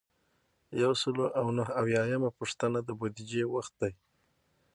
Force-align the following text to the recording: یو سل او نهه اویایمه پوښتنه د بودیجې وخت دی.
یو 0.81 0.93
سل 1.01 1.17
او 1.39 1.45
نهه 1.57 1.71
اویایمه 1.81 2.29
پوښتنه 2.37 2.79
د 2.83 2.89
بودیجې 2.99 3.43
وخت 3.53 3.73
دی. 3.81 3.93